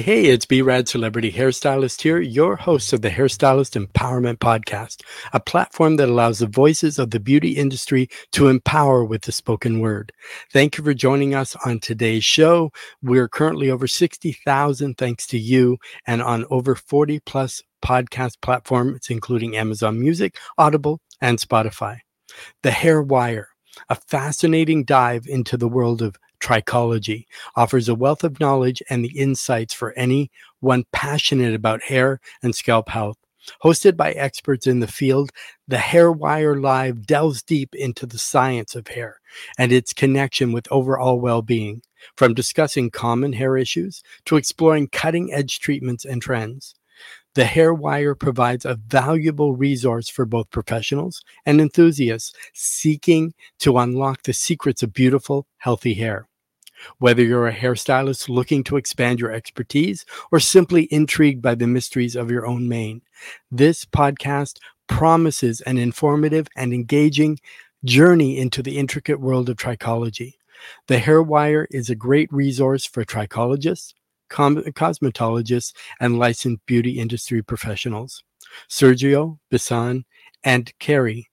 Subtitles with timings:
[0.00, 5.02] Hey, it's B Rad Celebrity Hairstylist here, your host of the Hairstylist Empowerment Podcast,
[5.34, 9.78] a platform that allows the voices of the beauty industry to empower with the spoken
[9.78, 10.10] word.
[10.54, 12.72] Thank you for joining us on today's show.
[13.02, 15.76] We're currently over 60,000 thanks to you
[16.06, 21.98] and on over 40 plus podcast platforms, including Amazon Music, Audible, and Spotify.
[22.62, 23.48] The Hair Wire,
[23.90, 27.26] a fascinating dive into the world of Trichology
[27.56, 32.88] offers a wealth of knowledge and the insights for anyone passionate about hair and scalp
[32.88, 33.18] health.
[33.62, 35.30] Hosted by experts in the field,
[35.66, 39.20] the Hair Wire Live delves deep into the science of hair
[39.58, 41.82] and its connection with overall well being,
[42.16, 46.74] from discussing common hair issues to exploring cutting edge treatments and trends.
[47.34, 54.24] The Hair Wire provides a valuable resource for both professionals and enthusiasts seeking to unlock
[54.24, 56.26] the secrets of beautiful, healthy hair.
[56.98, 62.16] Whether you're a hairstylist looking to expand your expertise or simply intrigued by the mysteries
[62.16, 63.02] of your own mane,
[63.50, 67.38] this podcast promises an informative and engaging
[67.84, 70.34] journey into the intricate world of trichology.
[70.88, 73.94] The Hair Wire is a great resource for trichologists,
[74.28, 78.22] com- cosmetologists, and licensed beauty industry professionals.
[78.68, 80.04] Sergio, Bissan,
[80.42, 81.26] and Kerri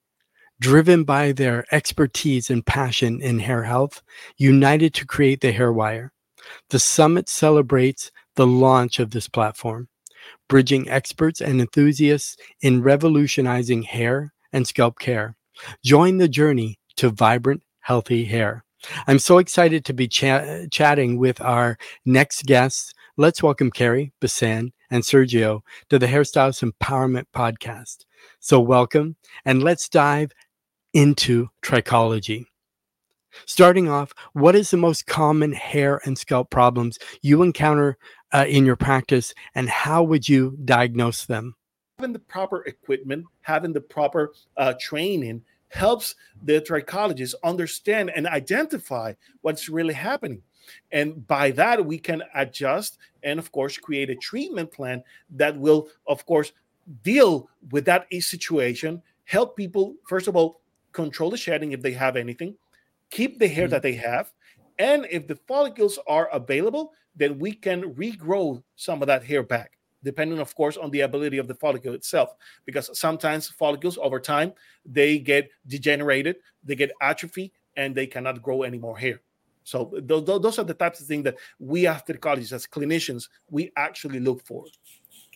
[0.60, 4.02] driven by their expertise and passion in hair health,
[4.36, 6.12] united to create the Hair Wire.
[6.70, 9.88] The summit celebrates the launch of this platform,
[10.48, 15.36] bridging experts and enthusiasts in revolutionizing hair and scalp care.
[15.84, 18.64] Join the journey to vibrant, healthy hair.
[19.06, 22.92] I'm so excited to be ch- chatting with our next guests.
[23.16, 28.04] Let's welcome Kerri, Bissan, and Sergio to the Hairstylist Empowerment Podcast.
[28.40, 30.30] So, welcome, and let's dive
[30.92, 32.44] into trichology.
[33.46, 37.96] Starting off, what is the most common hair and scalp problems you encounter
[38.32, 41.54] uh, in your practice, and how would you diagnose them?
[41.98, 49.12] Having the proper equipment, having the proper uh, training helps the trichologist understand and identify
[49.42, 50.42] what's really happening.
[50.92, 55.88] And by that, we can adjust and, of course, create a treatment plan that will,
[56.06, 56.52] of course,
[57.02, 60.60] deal with that situation, help people, first of all,
[61.02, 62.52] control the shedding if they have anything,
[63.10, 63.72] keep the hair mm-hmm.
[63.72, 64.32] that they have,
[64.78, 69.70] and if the follicles are available, then we can regrow some of that hair back,
[70.02, 72.34] depending, of course, on the ability of the follicle itself.
[72.64, 74.52] Because sometimes follicles over time
[74.84, 79.20] they get degenerated, they get atrophy, and they cannot grow any more hair.
[79.64, 83.70] So those, those are the types of things that we as trichologists, as clinicians, we
[83.76, 84.64] actually look for.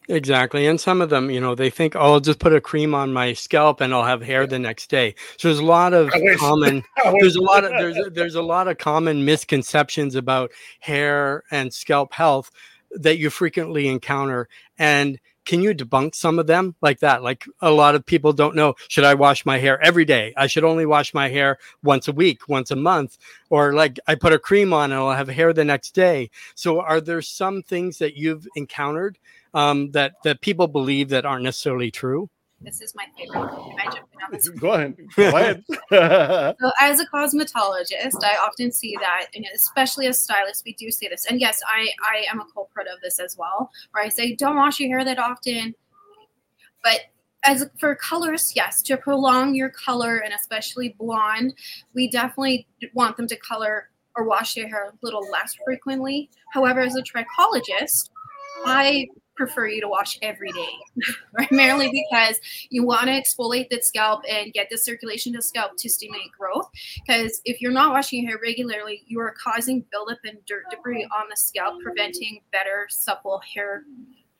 [0.08, 0.66] Exactly.
[0.66, 3.12] And some of them, you know, they think, oh, I'll just put a cream on
[3.12, 5.14] my scalp and I'll have hair the next day.
[5.36, 6.82] So there's a lot of common
[7.20, 12.12] there's a lot of there's there's a lot of common misconceptions about hair and scalp
[12.12, 12.50] health
[12.90, 14.48] that you frequently encounter.
[14.76, 17.22] And can you debunk some of them like that?
[17.22, 20.32] Like a lot of people don't know, should I wash my hair every day?
[20.36, 23.19] I should only wash my hair once a week, once a month,
[23.50, 26.30] or like I put a cream on and I'll have hair the next day.
[26.54, 29.19] So are there some things that you've encountered
[29.54, 32.28] um, that that people believe that aren't necessarily true?
[32.64, 34.60] This is my favorite.
[34.60, 34.96] Go ahead.
[35.16, 35.64] Go ahead.
[36.60, 41.08] so, as a cosmetologist, I often see that, and especially as stylists, we do see
[41.08, 41.26] this.
[41.26, 44.56] And yes, I I am a culprit of this as well, where I say don't
[44.56, 45.74] wash your hair that often.
[46.84, 47.00] But
[47.44, 51.54] as for colors, yes, to prolong your color and especially blonde,
[51.94, 56.30] we definitely want them to color or wash their hair a little less frequently.
[56.52, 58.10] However, as a trichologist,
[58.64, 59.06] I
[59.47, 60.69] prefer you to wash every day,
[61.34, 65.72] primarily because you want to exfoliate the scalp and get the circulation to the scalp
[65.78, 66.70] to stimulate growth.
[67.04, 71.05] Because if you're not washing your hair regularly, you are causing buildup and dirt debris
[71.16, 73.84] on the scalp, preventing better, supple hair.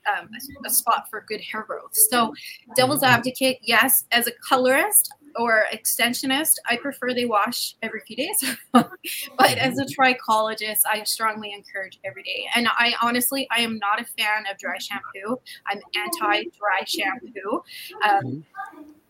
[0.05, 1.91] Um, a, a spot for good hair growth.
[1.93, 2.33] So,
[2.75, 8.55] devil's advocate, yes, as a colorist, or extensionist, I prefer they wash every few days.
[8.73, 12.45] but as a trichologist, I strongly encourage every day.
[12.55, 15.37] And I honestly, I am not a fan of dry shampoo.
[15.67, 17.63] I'm anti-dry shampoo.
[18.07, 18.45] Um,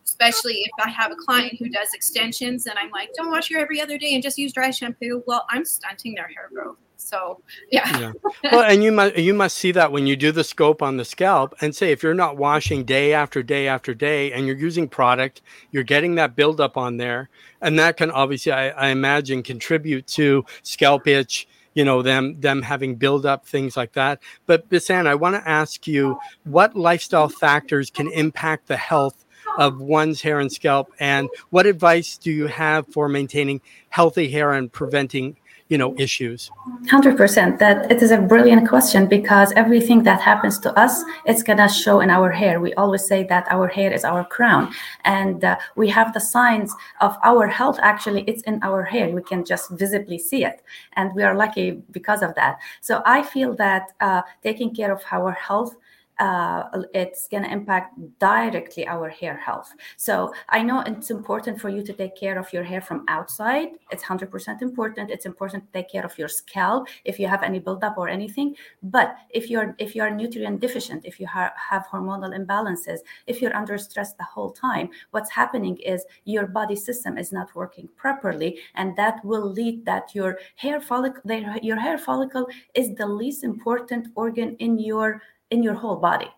[0.05, 3.61] especially if I have a client who does extensions and I'm like, don't wash your
[3.61, 5.23] every other day and just use dry shampoo.
[5.27, 6.77] Well, I'm stunting their hair growth.
[7.03, 7.41] So
[7.71, 7.99] yeah.
[7.99, 8.11] yeah.
[8.51, 11.05] Well, and you must you must see that when you do the scope on the
[11.05, 14.87] scalp and say if you're not washing day after day after day and you're using
[14.87, 15.41] product,
[15.71, 17.29] you're getting that buildup on there,
[17.61, 22.61] and that can obviously I, I imagine contribute to scalp itch you know them them
[22.61, 27.29] having build up things like that but Bissan i want to ask you what lifestyle
[27.29, 29.25] factors can impact the health
[29.57, 34.53] of one's hair and scalp and what advice do you have for maintaining healthy hair
[34.53, 35.37] and preventing
[35.69, 36.51] you know issues?
[36.85, 41.67] 100% that it is a brilliant question because everything that happens to us it's to
[41.67, 42.59] show in our hair.
[42.59, 44.73] We always say that our hair is our crown.
[45.05, 47.79] And uh, we have the signs of our health.
[47.81, 49.09] Actually it's in our hair.
[49.09, 50.61] We can just visibly see it.
[50.93, 52.59] And we are lucky because of that.
[52.81, 55.75] So i feel that uh, taking care of our health
[56.19, 56.63] uh,
[56.93, 59.73] it's going to impact directly our hair health.
[59.97, 63.69] So I know it's important for you to take care of your hair from outside.
[63.91, 65.09] It's 100% important.
[65.09, 68.55] It's important to take care of your scalp if you have any buildup or anything.
[68.83, 73.41] But if you're if you are nutrient deficient, if you ha- have hormonal imbalances, if
[73.41, 77.89] you're under stress the whole time, what's happening is your body system is not working
[77.95, 81.21] properly, and that will lead that your hair follicle,
[81.61, 85.21] your hair follicle is the least important organ in your
[85.53, 86.29] in your whole body.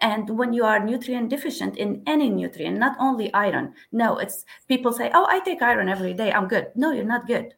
[0.00, 4.92] And when you are nutrient deficient in any nutrient not only iron no it's people
[4.92, 6.66] say oh i take iron every day i'm good.
[6.74, 7.54] No you're not good.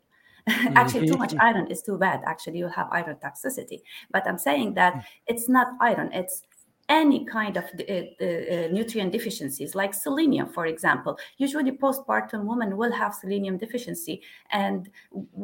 [0.81, 1.47] Actually too much mm-hmm.
[1.49, 2.21] iron is too bad.
[2.27, 3.81] Actually you have iron toxicity.
[4.13, 5.05] But i'm saying that mm.
[5.27, 6.43] it's not iron it's
[6.89, 12.93] any kind of uh, uh, nutrient deficiencies like selenium for example usually postpartum women will
[12.93, 14.89] have selenium deficiency and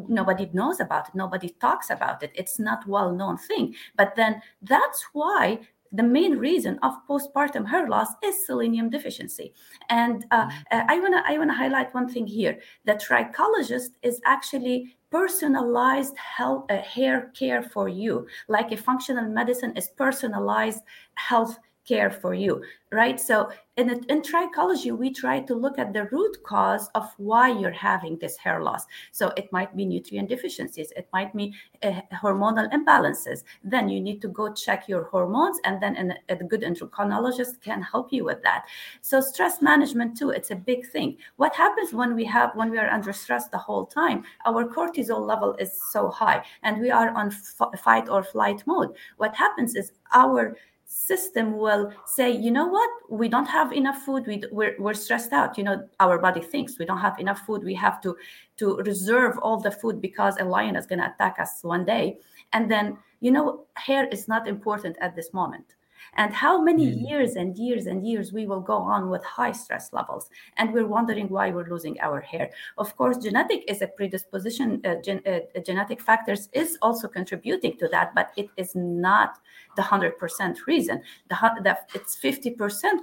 [0.09, 4.41] nobody knows about it nobody talks about it it's not well known thing but then
[4.63, 5.59] that's why
[5.93, 9.53] the main reason of postpartum hair loss is selenium deficiency.
[9.91, 10.87] And uh, mm-hmm.
[10.89, 12.59] I want to I want to highlight one thing here.
[12.87, 18.27] The trichologist is actually personalized health uh, hair care for you.
[18.49, 20.83] Like a functional medicine is personalized
[21.15, 22.63] health care for you
[22.93, 23.19] right?
[23.19, 27.71] So in, in trichology we try to look at the root cause of why you're
[27.71, 28.85] having this hair loss.
[29.13, 33.45] So it might be nutrient deficiencies it might be uh, hormonal imbalances.
[33.65, 37.81] Then you need to go check your hormones and then an, a good endocrinologist can
[37.81, 38.67] help you with that.
[39.01, 41.17] So stress management too it's a big thing.
[41.37, 44.23] What happens when we have when we are under stress the whole time?
[44.45, 48.95] Our cortisol level is so high and we are on f- fight or flight mode.
[49.17, 50.57] What happens is our
[50.93, 52.91] system will say you know what?
[53.09, 54.27] We don't have enough food.
[54.27, 55.57] We, we're, we're stressed out.
[55.57, 57.65] You know our body thinks we don't have enough food.
[57.65, 58.17] We have to
[58.59, 62.19] to reserve all the food because a lion is going to attack us one day.
[62.53, 65.75] And then you know hair is not important at this moment
[66.15, 67.09] and how many mm.
[67.09, 70.87] years and years and years we will go on with high stress levels and we're
[70.87, 75.61] wondering why we're losing our hair of course genetic is a predisposition uh, gen, uh,
[75.65, 79.39] genetic factors is also contributing to that but it is not
[79.77, 82.57] the 100% reason the, the it's 50%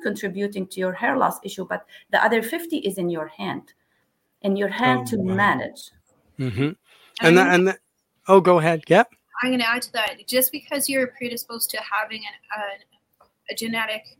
[0.03, 3.73] contributing to your hair loss issue but the other 50 is in your hand
[4.41, 5.33] in your hand oh, to wow.
[5.35, 5.91] manage
[6.39, 6.71] mm-hmm.
[7.21, 7.79] and that, and that,
[8.27, 9.09] oh go ahead yep
[9.41, 10.27] I'm going to add to that.
[10.27, 12.98] Just because you're predisposed to having an, an,
[13.49, 14.17] a genetic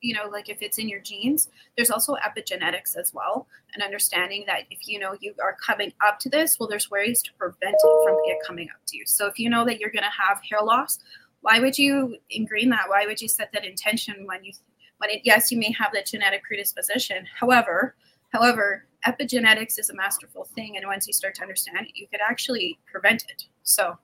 [0.00, 4.44] you know like if it's in your genes there's also epigenetics as well and understanding
[4.46, 7.74] that if you know you are coming up to this well there's ways to prevent
[7.74, 9.04] it from it coming up to you.
[9.06, 10.98] So if you know that you're going to have hair loss
[11.42, 12.88] why would you ingrain that?
[12.88, 14.52] Why would you set that intention when you
[14.98, 17.26] when it yes you may have that genetic predisposition.
[17.38, 17.94] However
[18.32, 22.20] however epigenetics is a masterful thing and once you start to understand it you could
[22.26, 23.44] actually prevent it.
[23.64, 23.98] So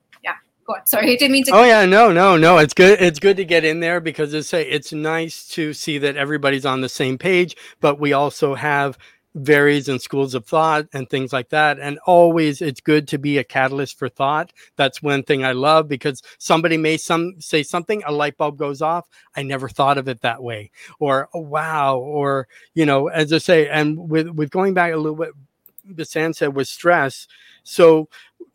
[0.69, 0.87] go on.
[0.87, 1.53] Sorry, I didn't mean to.
[1.53, 2.59] Oh yeah, no, no, no.
[2.59, 3.01] It's good.
[3.01, 6.67] It's good to get in there because it's say it's nice to see that everybody's
[6.67, 8.99] on the same page, but we also have
[9.35, 11.79] varies in schools of thought and things like that.
[11.79, 14.53] And always, it's good to be a catalyst for thought.
[14.77, 18.83] That's one thing I love because somebody may some say something, a light bulb goes
[18.83, 19.09] off.
[19.37, 23.39] I never thought of it that way, or oh, wow, or you know, as I
[23.39, 25.31] say, and with with going back a little bit,
[25.91, 27.27] Bissan said was stress.
[27.65, 28.09] So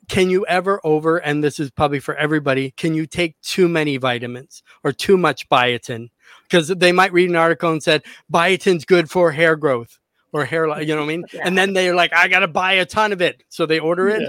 [0.10, 3.98] can you ever over and this is probably for everybody can you take too many
[3.98, 6.10] vitamins or too much biotin?
[6.43, 10.00] Because they might read an article and said biotin's good for hair growth
[10.31, 11.25] or hair you know what i mean?
[11.31, 11.41] Yeah.
[11.45, 13.43] and then they're like i gotta buy a ton of it.
[13.50, 14.22] So they order it.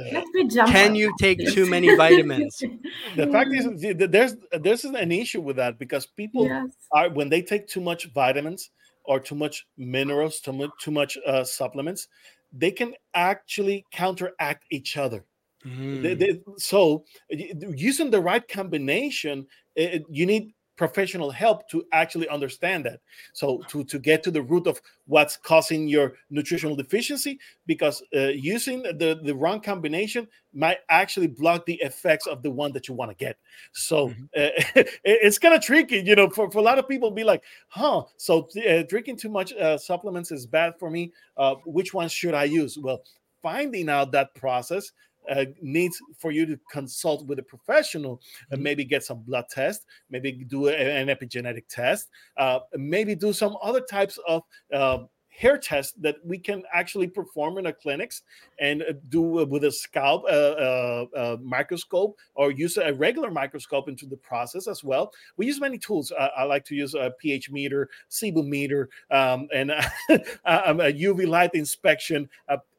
[0.52, 0.66] Yeah.
[0.66, 2.62] can you take too many vitamins?
[3.16, 6.70] The fact is there's there's an issue with that because people yes.
[6.92, 8.70] are when they take too much vitamins
[9.04, 12.08] or too much minerals too much, too much uh, supplements
[12.52, 15.24] they can actually counteract each other
[15.64, 16.02] Mm.
[16.02, 22.84] They, they, so using the right combination, it, you need professional help to actually understand
[22.84, 23.00] that
[23.32, 28.28] so to to get to the root of what's causing your nutritional deficiency because uh,
[28.28, 32.94] using the the wrong combination might actually block the effects of the one that you
[32.94, 33.36] want to get
[33.72, 34.24] so mm-hmm.
[34.36, 37.44] uh, it's kind of tricky you know for, for a lot of people be like
[37.68, 42.10] huh so uh, drinking too much uh, supplements is bad for me uh, which ones
[42.10, 43.02] should i use well
[43.42, 44.90] finding out that process
[45.30, 48.64] uh, needs for you to consult with a professional and mm-hmm.
[48.64, 53.56] maybe get some blood test, maybe do a, an epigenetic test, uh, maybe do some
[53.62, 54.98] other types of uh,
[55.36, 58.22] hair tests that we can actually perform in our clinics
[58.60, 63.88] and uh, do with a scalp uh, uh, uh, microscope or use a regular microscope
[63.88, 65.12] into the process as well.
[65.36, 66.12] We use many tools.
[66.18, 69.70] I like to use a pH meter, sebum meter, um, and
[70.10, 72.28] a UV light inspection,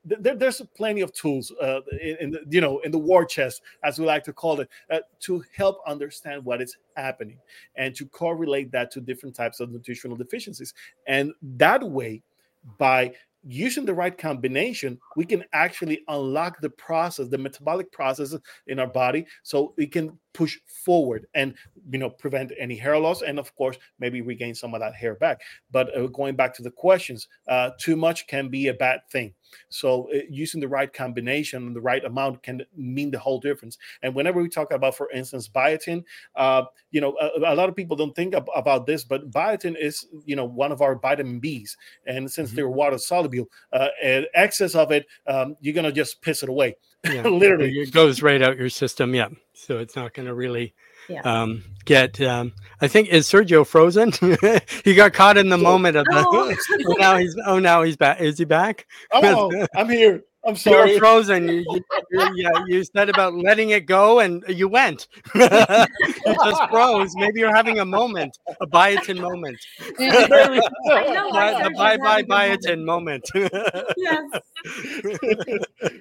[0.06, 3.62] there, there's plenty of tools uh, in, in, the, you know in the war chest
[3.84, 7.38] as we like to call it uh, to help understand what is happening
[7.76, 10.74] and to correlate that to different types of nutritional deficiencies.
[11.08, 12.22] And that way
[12.78, 13.14] by
[13.48, 18.88] using the right combination, we can actually unlock the process, the metabolic processes in our
[18.88, 21.56] body, so we can push forward and
[21.90, 25.16] you know prevent any hair loss and of course maybe regain some of that hair
[25.16, 25.40] back.
[25.72, 29.34] But uh, going back to the questions uh, too much can be a bad thing.
[29.70, 33.78] So uh, using the right combination and the right amount can mean the whole difference.
[34.02, 36.04] And whenever we talk about for instance biotin
[36.36, 39.78] uh, you know a, a, lot of people don't think ab- about this but biotin
[39.80, 41.78] is you know one of our vitamin b's.
[42.08, 42.58] And since mm-hmm.
[42.58, 43.88] they're water soluble uh,
[44.34, 46.76] excess of it um, you're gonna just piss it away
[47.12, 47.22] yeah.
[47.28, 50.74] literally it goes right out your system yeah so it's not going to really
[51.08, 51.22] yeah.
[51.22, 52.20] um, get.
[52.22, 54.12] Um, I think is Sergio frozen?
[54.84, 56.26] he got caught in the moment of the.
[56.28, 56.56] Oh.
[56.88, 57.36] oh, now he's.
[57.46, 58.22] Oh, now he's back.
[58.22, 58.88] Is he back?
[59.12, 60.24] Oh, I'm here.
[60.46, 60.92] I'm sorry.
[60.92, 61.48] You're frozen.
[61.48, 65.08] You, you, you, yeah, you said about letting it go, and you went.
[65.36, 65.48] you
[66.44, 67.16] just froze.
[67.16, 69.58] Maybe you're having a moment, a biotin moment.
[69.98, 73.28] the bye bye biotin moment.
[73.98, 74.24] yes.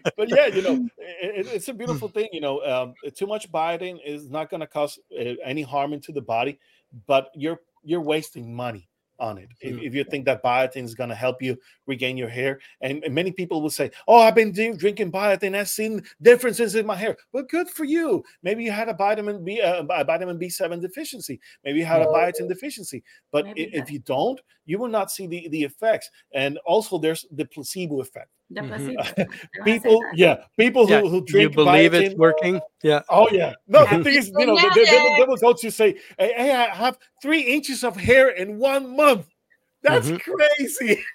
[0.16, 2.28] but yeah, you know, it, it's a beautiful thing.
[2.32, 6.12] You know, um, too much biotin is not going to cause uh, any harm into
[6.12, 6.58] the body,
[7.06, 8.88] but you're you're wasting money
[9.24, 9.48] on it.
[9.64, 9.78] Mm-hmm.
[9.78, 13.02] If, if, you think that biotin is going to help you regain your hair, and,
[13.02, 15.56] and, many people will say, "Oh, I've been drinking biotin.
[15.56, 18.22] I've seen differences in my hair." Well, good for you.
[18.42, 21.40] Maybe you had a vitamin B, uh, a vitamin B seven deficiency.
[21.64, 23.02] Maybe you had a biotin deficiency.
[23.32, 26.10] But if you don't, you will not see the the effects.
[26.32, 28.28] And also, there's the placebo effect.
[28.50, 29.62] The mm-hmm.
[29.64, 31.00] people, yeah, people who, yeah.
[31.00, 31.50] who drink.
[31.50, 32.60] You believe biotin, it's working?
[32.82, 33.00] Yeah.
[33.08, 33.54] Oh yeah.
[33.66, 36.52] No, the thing is, you know, they, they, they, will go to say, hey, hey,
[36.52, 39.26] I have three inches of hair in one month.
[39.82, 40.30] That's mm-hmm.
[40.30, 41.02] crazy.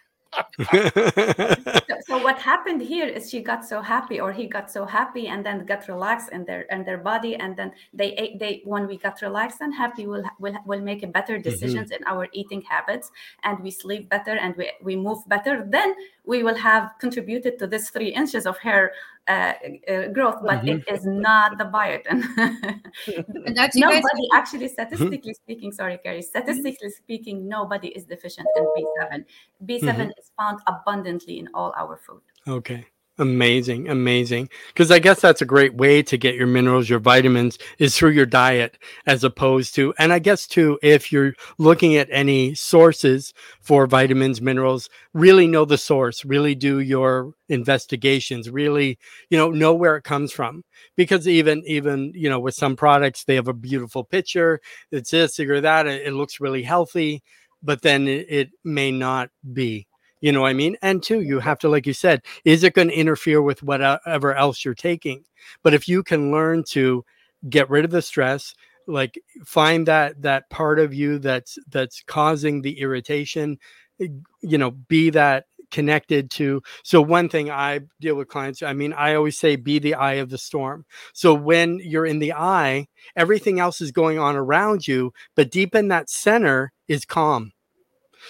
[0.71, 5.27] so, so, what happened here is she got so happy or he got so happy
[5.27, 8.87] and then got relaxed in their in their body and then they ate they when
[8.87, 11.49] we got relaxed and happy we'll we'll, we'll make better mm-hmm.
[11.49, 12.03] decisions mm-hmm.
[12.03, 13.11] in our eating habits
[13.43, 15.95] and we sleep better and we, we move better then
[16.25, 18.91] we will have contributed to this three inches of hair
[19.29, 19.53] uh,
[19.87, 20.79] uh, growth, but mm-hmm.
[20.79, 22.25] it is not the biotin.
[23.75, 24.73] nobody, guys- actually, mm-hmm.
[24.73, 25.43] statistically mm-hmm.
[25.43, 29.25] speaking, sorry, Kerri, statistically speaking, nobody is deficient in B7.
[29.65, 30.09] B7 mm-hmm.
[30.17, 32.21] is found abundantly in all our food.
[32.47, 32.85] Okay.
[33.21, 34.47] Amazing, amazing.
[34.69, 38.11] Because I guess that's a great way to get your minerals, your vitamins is through
[38.11, 43.33] your diet, as opposed to, and I guess too, if you're looking at any sources
[43.59, 48.97] for vitamins, minerals, really know the source, really do your investigations, really,
[49.29, 50.63] you know, know where it comes from.
[50.95, 54.61] Because even, even, you know, with some products, they have a beautiful picture,
[54.93, 57.21] it's this or that, it, it looks really healthy,
[57.61, 59.87] but then it, it may not be
[60.21, 60.77] you know what I mean?
[60.81, 64.35] And two, you have to, like you said, is it going to interfere with whatever
[64.35, 65.23] else you're taking?
[65.63, 67.05] But if you can learn to
[67.49, 68.53] get rid of the stress,
[68.87, 73.59] like find that that part of you that's that's causing the irritation,
[73.99, 78.91] you know, be that connected to so one thing i deal with clients i mean
[78.93, 80.83] i always say be the eye of the storm
[81.13, 85.75] so when you're in the eye everything else is going on around you but deep
[85.75, 87.51] in that center is calm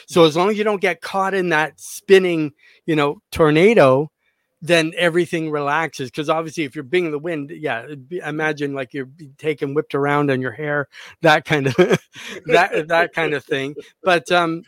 [0.08, 2.54] so as long as you don't get caught in that spinning,
[2.86, 4.12] you know, tornado,
[4.62, 6.10] then everything relaxes.
[6.10, 7.88] Because obviously, if you're being in the wind, yeah,
[8.26, 10.88] imagine like you're taken whipped around on your hair,
[11.22, 11.76] that kind of
[12.46, 13.76] that that kind of thing.
[14.04, 14.64] But um,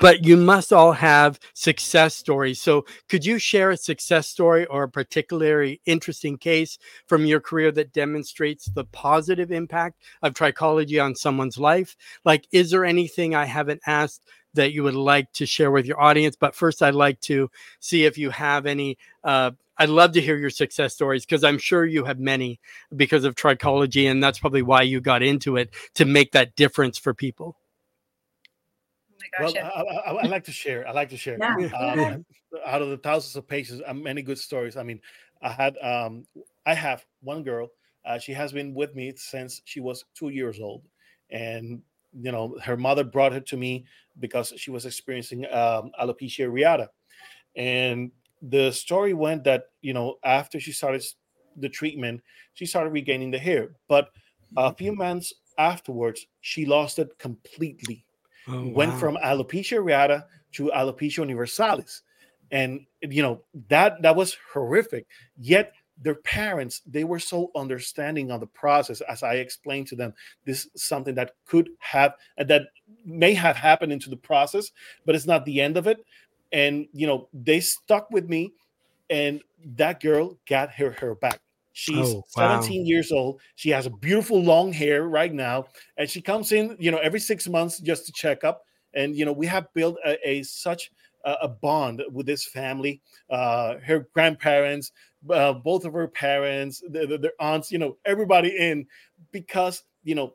[0.00, 2.60] but you must all have success stories.
[2.60, 7.72] So, could you share a success story or a particularly interesting case from your career
[7.72, 11.96] that demonstrates the positive impact of trichology on someone's life?
[12.24, 14.22] Like, is there anything I haven't asked
[14.56, 16.34] that you would like to share with your audience.
[16.34, 18.98] But first, I'd like to see if you have any.
[19.22, 22.58] Uh, I'd love to hear your success stories because I'm sure you have many
[22.96, 26.98] because of trichology, and that's probably why you got into it to make that difference
[26.98, 27.56] for people.
[29.38, 30.86] Oh well, I, I, I, like to share.
[30.86, 31.38] I like to share.
[31.38, 31.66] Yeah.
[31.76, 32.24] Um,
[32.64, 34.76] out of the thousands of patients, uh, many good stories.
[34.76, 35.00] I mean,
[35.42, 36.24] I had, um,
[36.64, 37.68] I have one girl.
[38.04, 40.82] Uh, she has been with me since she was two years old,
[41.30, 41.82] and
[42.18, 43.84] you know, her mother brought her to me
[44.20, 46.88] because she was experiencing um, alopecia areata.
[47.56, 48.10] And
[48.42, 51.04] the story went that, you know, after she started
[51.56, 52.22] the treatment,
[52.54, 53.70] she started regaining the hair.
[53.88, 54.10] But
[54.56, 58.05] a few months afterwards, she lost it completely.
[58.48, 58.72] Oh, wow.
[58.72, 62.02] went from alopecia areata to alopecia universalis.
[62.50, 65.06] And you know that that was horrific.
[65.38, 65.72] Yet
[66.02, 70.12] their parents they were so understanding on the process as i explained to them
[70.44, 72.64] this is something that could have that
[73.04, 74.72] may have happened into the process
[75.06, 76.04] but it's not the end of it.
[76.52, 78.52] And you know they stuck with me
[79.10, 79.42] and
[79.76, 81.40] that girl got her hair back
[81.76, 82.60] she's oh, wow.
[82.60, 85.66] 17 years old she has a beautiful long hair right now
[85.98, 88.64] and she comes in you know every six months just to check up
[88.94, 90.90] and you know we have built a, a such
[91.24, 94.92] a bond with this family uh her grandparents
[95.30, 98.86] uh, both of her parents, their, their aunts, you know, everybody in
[99.32, 100.32] because, you know,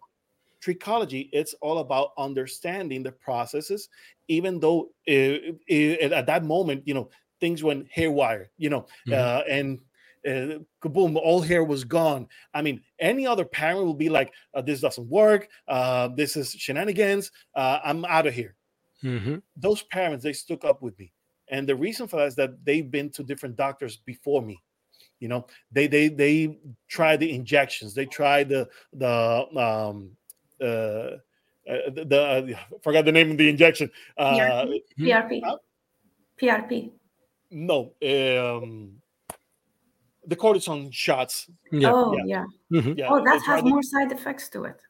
[0.62, 3.90] trichology it's all about understanding the processes
[4.28, 9.14] even though it, it, at that moment you know things went haywire you know mm-hmm.
[9.14, 9.80] uh, and
[10.28, 14.62] uh, kaboom all hair was gone i mean any other parent will be like uh,
[14.62, 18.56] this doesn't work uh, this is shenanigans uh, i'm out of here
[19.04, 19.38] mm-hmm.
[19.56, 21.12] those parents they stuck up with me
[21.50, 24.62] and the reason for that is that they've been to different doctors before me
[25.22, 26.58] you know, they they they
[26.90, 27.94] try the injections.
[27.94, 30.18] They try the the um
[30.60, 33.92] uh, uh the, the uh, forgot the name of the injection.
[34.18, 34.66] Uh,
[35.00, 35.42] PRP.
[35.46, 35.58] Huh?
[36.42, 36.92] PRP.
[37.52, 38.94] No, um,
[40.26, 41.50] the cortisone shots.
[41.72, 41.92] Yeah.
[41.94, 42.24] Oh yeah.
[42.26, 42.80] Yeah.
[42.80, 42.94] Mm-hmm.
[42.98, 43.08] yeah.
[43.10, 44.82] Oh, that has more side effects to it.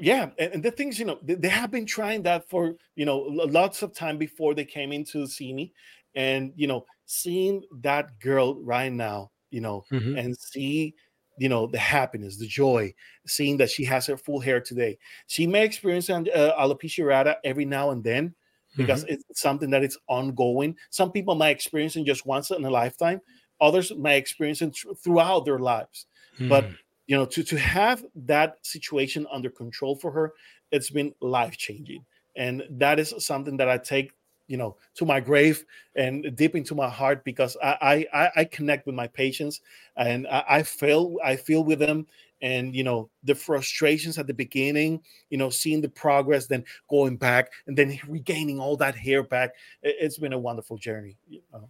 [0.00, 3.04] Yeah, and, and the things you know they, they, have been trying that for you
[3.04, 5.72] know lots of time before they came in to see me,
[6.16, 10.18] and you know seeing that girl right now you know, mm-hmm.
[10.18, 10.94] and see,
[11.38, 12.92] you know, the happiness, the joy,
[13.24, 14.98] seeing that she has her full hair today.
[15.28, 16.24] She may experience uh,
[16.58, 18.34] alopecia areata every now and then
[18.76, 19.14] because mm-hmm.
[19.14, 20.76] it's something that is ongoing.
[20.90, 23.20] Some people might experience it just once in a lifetime.
[23.60, 26.06] Others may experience it throughout their lives.
[26.34, 26.48] Mm-hmm.
[26.48, 26.66] But
[27.06, 30.34] you know, to to have that situation under control for her,
[30.70, 32.04] it's been life changing,
[32.36, 34.12] and that is something that I take
[34.46, 35.64] you know to my grave
[35.96, 39.60] and deep into my heart because I I, I connect with my patients
[39.96, 42.06] and I, I feel I feel with them
[42.42, 47.16] and you know the frustrations at the beginning you know seeing the progress then going
[47.16, 51.40] back and then regaining all that hair back it, has been a wonderful journey you
[51.52, 51.68] know?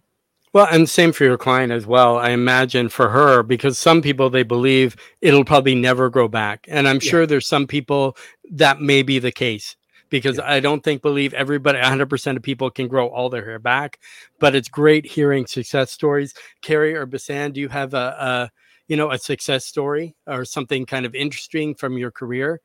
[0.55, 4.29] Well and same for your client as well i imagine for her because some people
[4.29, 7.09] they believe it'll probably never grow back and i'm yeah.
[7.09, 8.15] sure there's some people
[8.51, 9.75] that may be the case
[10.09, 10.49] because yeah.
[10.49, 13.99] I don't think believe everybody 100% of people can grow all their hair back,
[14.39, 16.33] but it's great hearing success stories.
[16.61, 18.51] Kerri or Bissan, do you have a, a
[18.87, 22.61] you know a success story or something kind of interesting from your career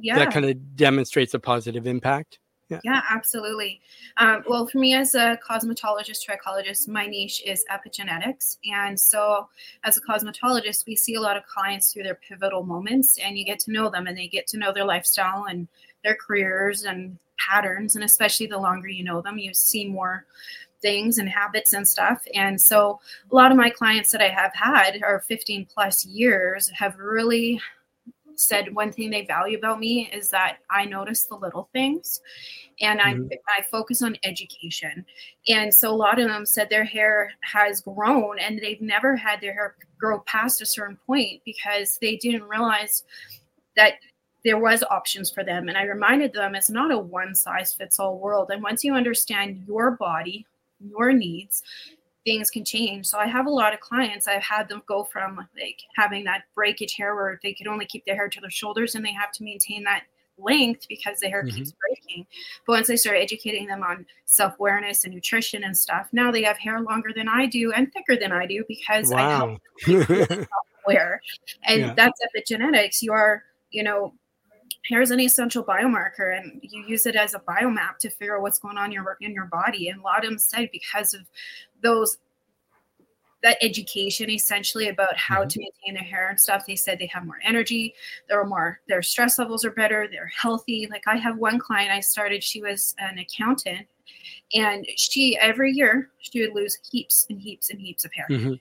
[0.00, 0.16] yeah.
[0.16, 2.38] that kind of demonstrates a positive impact?
[2.68, 2.80] Yeah.
[2.84, 3.80] yeah, absolutely.
[4.18, 8.58] Um, well, for me as a cosmetologist, trichologist, my niche is epigenetics.
[8.70, 9.48] And so,
[9.84, 13.44] as a cosmetologist, we see a lot of clients through their pivotal moments, and you
[13.44, 15.66] get to know them and they get to know their lifestyle and
[16.04, 17.94] their careers and patterns.
[17.94, 20.26] And especially the longer you know them, you see more
[20.80, 22.22] things and habits and stuff.
[22.34, 23.00] And so
[23.30, 27.60] a lot of my clients that I have had are 15 plus years have really
[28.38, 32.20] said one thing they value about me is that I notice the little things
[32.80, 33.26] and mm-hmm.
[33.48, 35.04] I, I focus on education.
[35.48, 39.40] And so a lot of them said their hair has grown and they've never had
[39.40, 43.04] their hair grow past a certain point because they didn't realize
[43.76, 43.94] that
[44.44, 47.98] there was options for them and i reminded them it's not a one size fits
[47.98, 50.46] all world and once you understand your body
[50.80, 51.62] your needs
[52.28, 55.36] things can change so i have a lot of clients i've had them go from
[55.58, 58.94] like having that breakage hair where they could only keep their hair to their shoulders
[58.94, 60.02] and they have to maintain that
[60.38, 61.56] length because the hair mm-hmm.
[61.56, 62.26] keeps breaking
[62.66, 66.58] but once i start educating them on self-awareness and nutrition and stuff now they have
[66.58, 69.56] hair longer than i do and thicker than i do because wow.
[69.86, 70.46] i help
[70.86, 71.20] wear
[71.64, 71.94] and yeah.
[71.94, 74.12] that's epigenetics you are you know
[74.88, 78.42] hair is an essential biomarker and you use it as a biomap to figure out
[78.42, 81.14] what's going on in your in your body and a lot of them said because
[81.14, 81.20] of
[81.82, 82.18] those
[83.42, 85.48] that education essentially about how mm-hmm.
[85.48, 87.94] to maintain their hair and stuff they said they have more energy
[88.28, 91.90] there are more their stress levels are better they're healthy like i have one client
[91.90, 93.86] i started she was an accountant
[94.54, 98.54] and she every year she would lose heaps and heaps and heaps of hair mm-hmm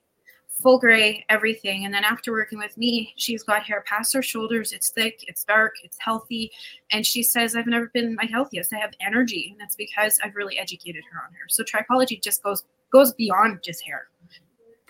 [0.62, 1.86] full gray, everything.
[1.86, 4.74] And then after working with me, she's got hair past her shoulders.
[4.74, 6.52] It's thick, it's dark, it's healthy.
[6.92, 8.74] And she says, I've never been my healthiest.
[8.74, 9.50] I have energy.
[9.52, 13.60] And that's because I've really educated her on her So trichology just goes goes beyond
[13.64, 14.08] just hair.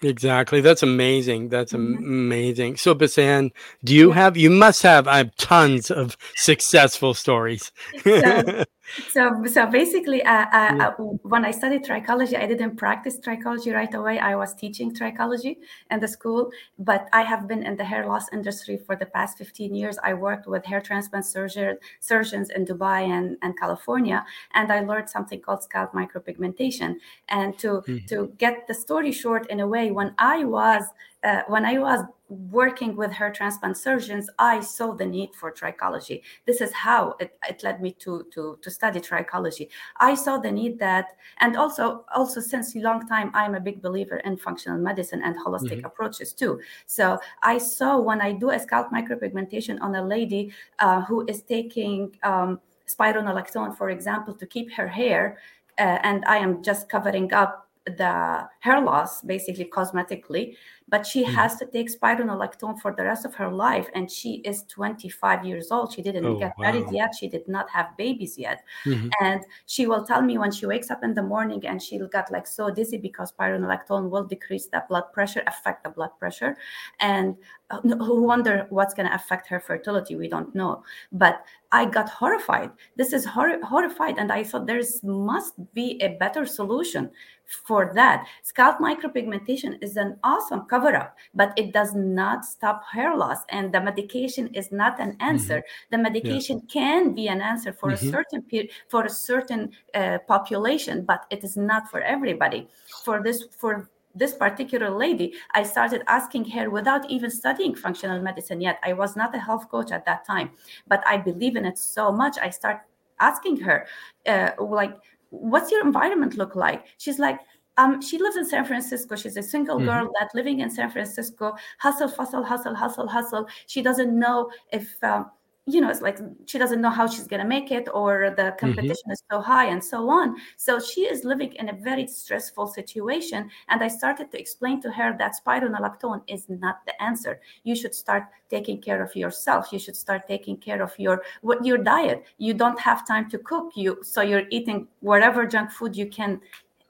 [0.03, 0.61] Exactly.
[0.61, 1.49] That's amazing.
[1.49, 1.97] That's Mhm.
[1.97, 2.77] amazing.
[2.77, 3.51] So, Bissan,
[3.83, 7.71] do you have, you must have, I have tons of successful stories.
[8.03, 8.63] So-
[9.09, 10.87] So, so basically, uh, uh, Yeah.
[10.87, 10.91] uh,
[11.33, 14.19] when I studied trichology, I didn't practice trichology right away.
[14.19, 15.57] I was teaching trichology
[15.91, 19.37] in the school, but I have been in the hair loss industry for the past
[19.37, 19.97] 15 years.
[20.03, 25.09] I worked with hair transplant surgeon, surgeons in Dubai and, and California, and I learned
[25.09, 26.95] something called scalp micropigmentation.
[27.29, 28.07] And to, Mhm.
[28.07, 30.83] to get the story short in a way, when I was
[31.23, 36.21] uh, when I was working with hair transplant surgeons, I saw the need for trichology.
[36.45, 39.69] This is how it, it led me to, to, to study trichology.
[39.97, 43.81] I saw the need that, and also also since a long time, I'm a big
[43.81, 45.85] believer in functional medicine and holistic Mhm.
[45.85, 46.59] approaches too.
[46.85, 51.41] So I saw when I do a scalp micropigmentation on a lady uh, who is
[51.43, 55.37] taking um, spironolactone, for example, to keep her hair,
[55.79, 57.66] uh, and I am just covering up
[57.97, 60.55] the hair loss basically cosmetically
[60.89, 61.33] but she Mhm.
[61.35, 65.69] has to take spironolactone for the rest of her life and she is 25 years
[65.69, 65.91] old.
[65.91, 67.13] She didn't Oh, get married yet.
[67.13, 68.63] She did not have babies yet.
[68.85, 69.09] Mhm.
[69.21, 72.31] and she will tell me when she wakes up in the morning and she'll get
[72.31, 76.55] like so dizzy because spironolactone will decrease the blood pressure affect the blood pressure.
[77.01, 77.35] And
[77.69, 80.15] uh, who wonder what's going to affect her fertility?
[80.15, 80.83] We don't know.
[81.11, 82.71] But i got horrified.
[82.95, 87.11] This is hor- horrified and i thought there's must be a better solution
[87.47, 88.27] for that.
[88.43, 93.73] Scalp micropigmentation is an awesome cover up but it does not stop hair loss and
[93.73, 95.63] the medication is not an answer.
[95.91, 97.93] The medication can be an answer for Mhm.
[97.93, 102.67] a certain period for a certain uh, population but it is not for everybody.
[103.03, 108.59] For this for this particular lady i started asking her without even studying functional medicine
[108.59, 108.79] yet.
[108.83, 110.49] I was not a health coach at that time
[110.87, 112.81] but i believe in it so much i start
[113.19, 113.85] asking her
[114.25, 114.95] uh, like
[115.29, 117.39] what's your environment look like she's like
[117.77, 119.15] um, she lives in San Francisco.
[119.15, 121.55] She's a single girl that living in San Francisco.
[121.77, 123.47] Hustle, hustle, hustle, hustle, hustle.
[123.67, 125.29] She doesn't know if um,
[125.67, 125.89] you know.
[125.89, 128.57] It's like she doesn't know how she's gonna make it, or the mm-hmm.
[128.57, 130.35] competition is so high, and so on.
[130.55, 133.49] So she is living in a very stressful situation.
[133.69, 137.39] And I started to explain to her that spironolactone is not the answer.
[137.63, 139.71] You should start taking care of yourself.
[139.71, 142.25] You should start taking care of your what your diet.
[142.37, 143.73] You don't have time to cook.
[143.75, 146.41] You so you're eating whatever junk food you can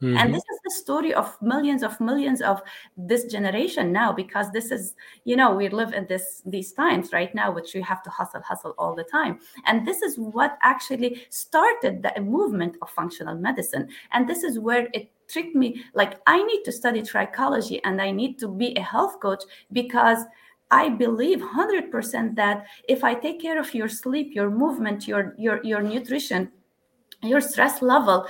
[0.02, 0.16] Mhm.
[0.18, 2.62] and this is the story of millions of millions of
[2.98, 7.34] this generation now because this is you know we live in this these times right
[7.34, 9.40] now which we have to hustle hustle all the time.
[9.66, 13.90] And this is what actually started the movement of functional medicine.
[14.12, 15.84] And this is where it tricked me.
[15.96, 20.20] Like i need to study trichology and i need to be a health coach because
[20.70, 25.64] I believe 100% that if I take care of your sleep, your movement, your your
[25.64, 26.52] your nutrition,
[27.24, 28.28] your stress level,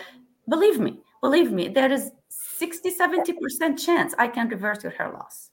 [0.49, 5.49] believe me, believe me, there is 60 70% chance I can reverse your hair loss.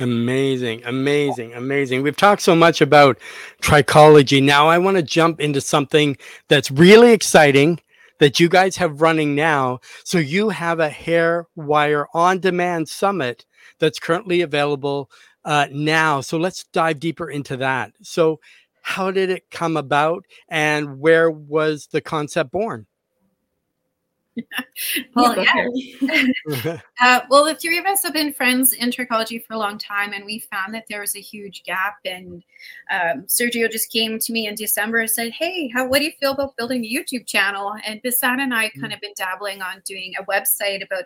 [0.00, 2.02] Amazing, amazing, amazing.
[2.02, 3.16] We've talked so much about
[3.62, 4.42] trichology.
[4.42, 6.16] Now I want to jump into something
[6.48, 7.78] that's really exciting
[8.18, 9.78] that you guys have running now.
[10.02, 13.44] So you have a hair wire on demand summit
[13.78, 15.10] that's currently available
[15.44, 16.20] uh, now.
[16.20, 17.92] So let's dive deeper into that.
[18.02, 18.40] So
[18.82, 22.86] how did it come about and where was the concept born?
[25.14, 26.76] Well, Yeah.
[27.00, 30.12] Uh, well, the three of us have been friends in trichology for a long time,
[30.12, 31.96] and we found that there was a huge gap.
[32.04, 32.44] And
[32.90, 36.12] um, Sergio just came to me in December and said, "Hey, how what do you
[36.20, 39.82] feel about building a YouTube channel?" And Bissan and I kind of been dabbling on
[39.84, 41.04] doing a website about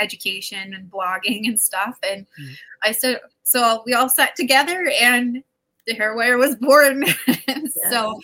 [0.00, 1.96] education and blogging and stuff.
[2.02, 2.56] And Mhm.
[2.84, 5.42] I said, so we all sat together, and
[5.86, 7.04] the hair wire was born.
[7.90, 8.20] So,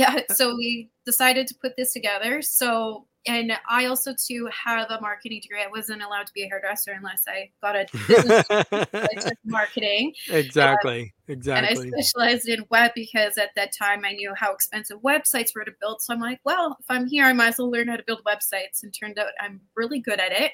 [0.00, 2.42] yeah, so we decided to put this together.
[2.42, 5.62] So and I also too have a marketing degree.
[5.62, 10.14] I wasn't allowed to be a hairdresser unless I got a business I took marketing,
[10.30, 11.68] exactly, Exactly.
[11.68, 15.64] and I specialized in web because at that time I knew how expensive websites were
[15.64, 16.00] to build.
[16.00, 18.22] So I'm like, well, if I'm here, I might as well learn how to build
[18.24, 18.82] websites.
[18.82, 20.52] And turned out I'm really good at it.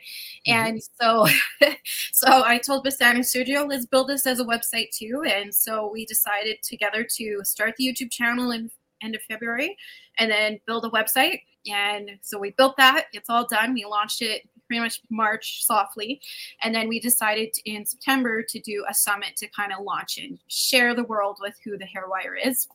[0.49, 0.53] Mhm.
[0.53, 1.27] And so,
[2.13, 5.23] so I told Bissan and Sergio, let's build this as a website too.
[5.25, 8.71] And so we decided together to start the YouTube channel in
[9.03, 9.77] end of February,
[10.19, 11.41] and then build a website.
[11.71, 13.07] And so we built that.
[13.13, 13.75] It's all done.
[13.75, 16.21] We launched it pretty much March softly.
[16.63, 20.39] And then we decided in September to do a summit to kind of launch and
[20.49, 22.69] share the world with who the Hairwire is.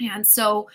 [0.00, 0.68] And so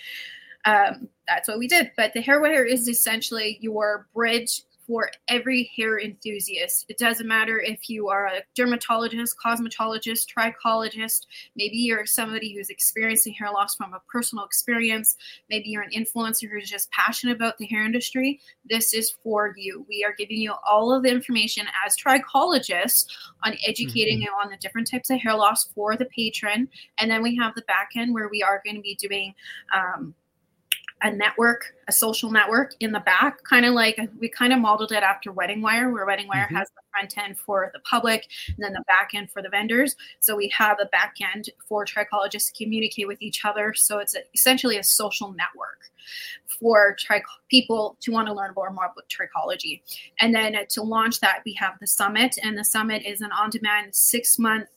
[0.65, 1.92] um, that's what we did.
[1.96, 6.86] But the Hairwire is essentially your bridge for every hair enthusiast.
[6.89, 13.34] It doesn't matter if you are a dermatologist, cosmetologist, trichologist, maybe you're somebody who's experiencing
[13.34, 15.15] hair loss from a personal experience,
[15.47, 18.39] maybe you're an influencer who's just passionate about the hair industry.
[18.67, 19.86] This is for you.
[19.88, 23.06] We are giving you all of the information as trichologists
[23.43, 24.23] on educating mm-hmm.
[24.23, 26.67] you on the different types of hair loss for the patron.
[26.97, 29.36] And then we have the back end where we are going to be doing
[29.71, 30.15] um,
[31.02, 34.92] a network, a social network in the back, kind of like we kind of modeled
[34.92, 36.56] it after Wedding Wire, where Wedding Wire mm-hmm.
[36.56, 39.96] has the front end for the public and then the back end for the vendors.
[40.20, 43.74] So we have a back end for trichologists to communicate with each other.
[43.74, 45.90] So it's a, essentially a social network
[46.60, 49.82] for tri- people to want to learn more, more about trichology.
[50.20, 53.50] And then to launch that, we have the summit, and the summit is an on
[53.50, 54.68] demand six month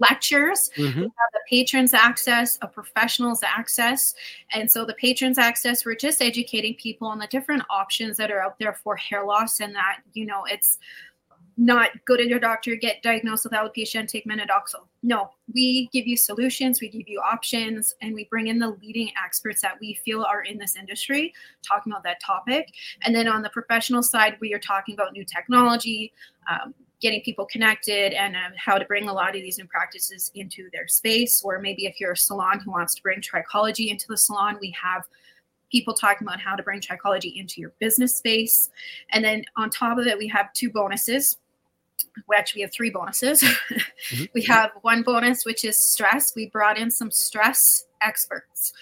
[0.00, 0.70] lectures.
[0.76, 1.00] Mm-hmm.
[1.00, 4.14] We have the patrons access, a professionals access.
[4.52, 8.40] And so the patrons access, we're just educating people on the different options that are
[8.40, 10.78] out there for hair loss and that, you know, it's
[11.60, 14.86] not go to your doctor, get diagnosed with alopecia and take minoxidil.
[15.02, 19.10] No, we give you solutions, we give you options, and we bring in the leading
[19.22, 21.34] experts that we feel are in this industry
[21.66, 22.68] talking about that topic.
[23.02, 26.12] And then on the professional side, we are talking about new technology,
[26.48, 30.30] um, getting people connected and um, how to bring a lot of these new practices
[30.34, 31.42] into their space.
[31.44, 34.74] Or maybe if you're a salon who wants to bring trichology into the salon, we
[34.82, 35.04] have
[35.70, 38.70] people talking about how to bring trichology into your business space.
[39.12, 41.36] And then on top of it, we have two bonuses.
[42.28, 43.42] We actually have three bonuses.
[44.10, 44.24] mm-hmm.
[44.34, 46.32] we have one bonus, which is stress.
[46.34, 48.72] We brought in some stress experts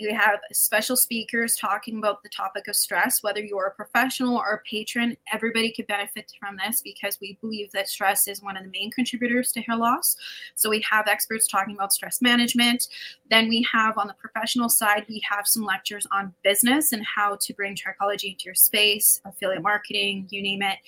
[0.00, 3.22] we have special speakers talking about the topic of stress.
[3.22, 7.72] Whether you're a professional or a patron everybody could benefit from this because we believe
[7.72, 10.16] that stress is one of the main contributors to hair loss.
[10.54, 12.88] So we have experts talking about stress management.
[13.30, 17.36] Then we have on the professional side we have some lectures on business and how
[17.40, 20.78] to bring trichology into your space affiliate marketing you name it.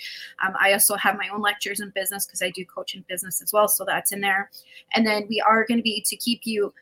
[0.46, 3.42] Um, i also have my own lectures in business because i do coach in business
[3.42, 4.51] as well so that's in there.
[4.94, 6.73] And then we are going to be to keep you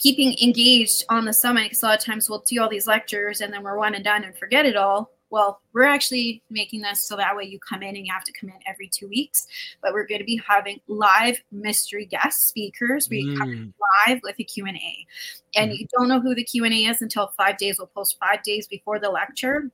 [0.00, 3.40] keeping engaged on the summit because a lot of times we'll do all these lectures
[3.40, 7.06] and then we're one and done and forget it all well we're actually making this
[7.06, 9.46] so that way you come in and you have to come in every two weeks
[9.82, 13.36] but we're going to be having live mystery guest speakers we mm.
[13.36, 13.74] come
[14.06, 15.06] live with a q&a
[15.54, 15.78] and mm.
[15.78, 18.98] you don't know who the q&a is until five days we'll post five days before
[18.98, 19.70] the lecture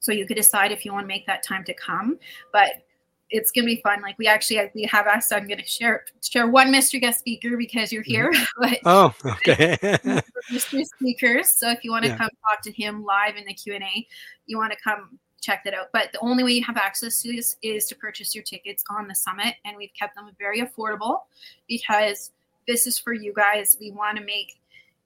[0.00, 2.18] so you could decide if you want to make that time to come
[2.52, 2.82] but
[3.32, 4.02] it's gonna be fun.
[4.02, 5.32] Like we actually we have asked.
[5.32, 8.30] I'm gonna share share one mystery guest speaker because you're here.
[8.30, 8.44] Mm-hmm.
[8.60, 9.98] but oh, okay.
[10.52, 11.50] mystery speakers.
[11.50, 12.18] So if you want to yeah.
[12.18, 14.06] come talk to him live in the Q and A,
[14.46, 15.88] you want to come check that out.
[15.92, 19.08] But the only way you have access to this is to purchase your tickets on
[19.08, 21.20] the summit, and we've kept them very affordable
[21.68, 22.30] because
[22.68, 23.78] this is for you guys.
[23.80, 24.60] We want to make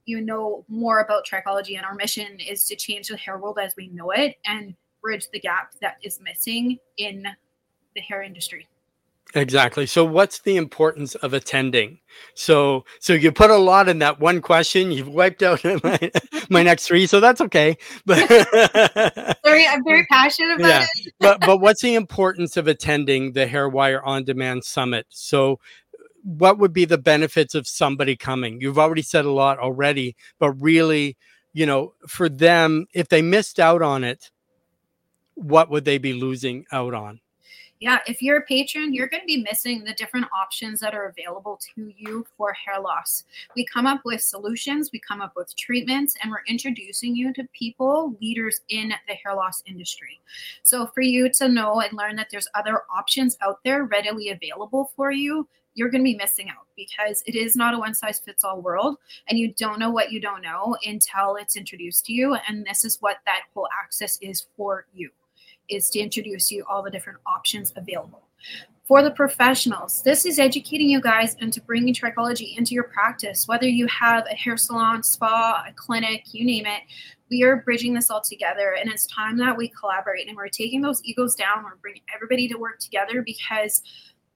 [0.04, 3.74] you know more about trichology, and our mission is to change the hair world as
[3.76, 7.24] we know it and bridge the gap that is missing in
[7.96, 8.68] the hair industry.
[9.34, 9.86] Exactly.
[9.86, 11.98] So what's the importance of attending?
[12.34, 14.92] So so you put a lot in that one question.
[14.92, 16.10] You've wiped out my,
[16.48, 17.76] my next three, so that's okay.
[18.06, 18.28] But
[19.44, 20.86] very I'm very passionate about yeah.
[20.94, 21.12] it.
[21.18, 25.06] but but what's the importance of attending the Hairwire On Demand Summit?
[25.10, 25.58] So
[26.22, 28.60] what would be the benefits of somebody coming?
[28.60, 31.16] You've already said a lot already, but really,
[31.52, 34.30] you know, for them, if they missed out on it,
[35.34, 37.20] what would they be losing out on?
[37.80, 41.06] Yeah, if you're a patron, you're going to be missing the different options that are
[41.06, 43.24] available to you for hair loss.
[43.54, 47.44] We come up with solutions, we come up with treatments, and we're introducing you to
[47.52, 50.20] people, leaders in the hair loss industry.
[50.62, 54.90] So, for you to know and learn that there's other options out there readily available
[54.96, 58.18] for you, you're going to be missing out because it is not a one size
[58.18, 58.96] fits all world
[59.28, 62.82] and you don't know what you don't know until it's introduced to you and this
[62.82, 65.10] is what that whole access is for you
[65.68, 68.22] is to introduce you all the different options available.
[68.84, 73.48] For the professionals, this is educating you guys into bringing trichology into your practice.
[73.48, 76.82] Whether you have a hair salon, spa, a clinic, you name it,
[77.28, 78.76] we are bridging this all together.
[78.80, 81.64] And it's time that we collaborate and we're taking those egos down.
[81.64, 83.82] We're bringing everybody to work together because,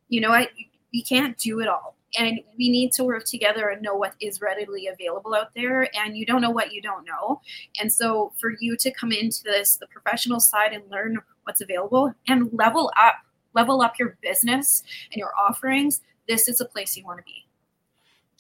[0.09, 0.51] you know, what?
[0.93, 4.41] we can't do it all and we need to work together and know what is
[4.41, 7.41] readily available out there and you don't know what you don't know
[7.81, 12.13] and so for you to come into this the professional side and learn what's available
[12.29, 13.17] and level up
[13.55, 17.47] level up your business and your offerings this is a place you want to be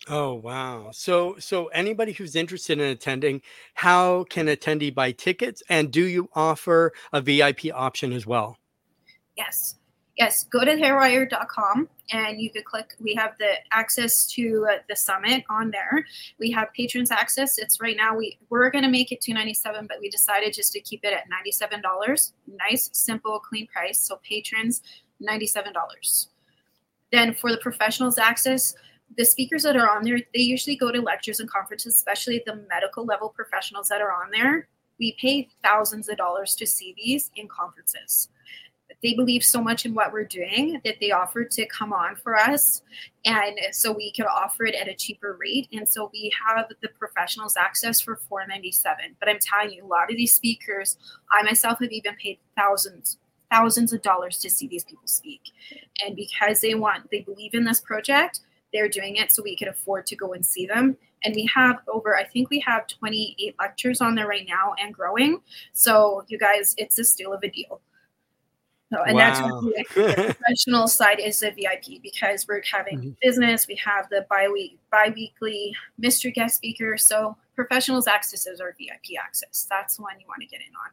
[0.09, 0.93] Oh wow.
[0.93, 3.43] So so anybody who's interested in attending,
[3.75, 8.57] how can attendee buy tickets and do you offer a VIP option as well?
[9.37, 9.75] Yes
[10.21, 12.95] yes, go to hairwire.com and you could click.
[13.01, 16.05] We have the access to uh, the summit on there.
[16.39, 17.57] We have patrons access.
[17.57, 21.01] It's right now we we're gonna make it 297, but we decided just to keep
[21.05, 22.33] it at $97.
[22.47, 23.99] Nice, simple, clean price.
[23.99, 24.83] So patrons,
[25.27, 26.27] $97.
[27.13, 28.75] Then for the professionals access,
[29.17, 32.63] the speakers that are on there, they usually go to lectures and conferences, especially the
[32.69, 34.69] medical level professionals that are on there.
[34.99, 38.29] We pay thousands of dollars to see these in conferences
[39.03, 42.37] they believe so much in what we're doing that they offered to come on for
[42.37, 42.83] us.
[43.25, 45.69] And so we could offer it at a cheaper rate.
[45.73, 50.11] And so we have the professionals access for 497 but i'm telling you a lot
[50.11, 50.97] of these speakers
[51.33, 53.19] i myself have even paid thousands
[53.51, 55.41] thousands of dollars to see these people speak.
[56.05, 58.41] And because they want they believe in this project
[58.73, 60.97] they're doing it so we could afford to go and see them.
[61.25, 64.95] And we have over i think we have 28 lectures on there right now and
[64.95, 65.41] growing.
[65.73, 67.81] So you guys it's a steal of a deal
[68.93, 69.21] so, and wow.
[69.21, 73.11] that's the professional side is the VIP because we're having mm-hmm.
[73.23, 73.69] business.
[73.69, 76.99] We have the bi-week, bi-weekly mystery guest speaker.
[76.99, 79.67] So professionals access is our VIP access.
[79.71, 80.91] That's the one you want to get in on.